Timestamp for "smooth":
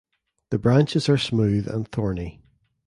1.19-1.67